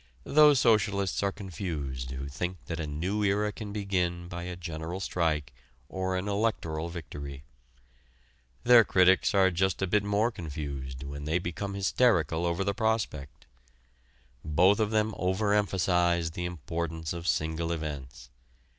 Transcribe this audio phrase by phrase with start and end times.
[0.23, 4.99] Those socialists are confused who think that a new era can begin by a general
[4.99, 5.53] strike
[5.89, 7.43] or an electoral victory.
[8.63, 13.45] Their critics are just a bit more confused when they become hysterical over the prospect.
[14.43, 18.31] Both of them over emphasize the importance of single events.